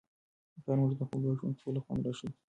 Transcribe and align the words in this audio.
پلار 0.63 0.77
موږ 0.81 0.91
ته 0.97 1.03
د 1.05 1.07
خپلواک 1.07 1.37
ژوند 1.39 1.55
کولو 1.63 1.83
خوند 1.85 2.01
را 2.05 2.11
ښيي. 2.17 2.29